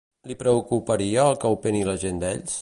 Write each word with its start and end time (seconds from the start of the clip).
Li 0.29 0.37
preocuparia 0.39 1.27
el 1.33 1.37
que 1.45 1.53
opini 1.59 1.85
la 1.91 1.97
gent 2.07 2.25
d'ells? 2.25 2.59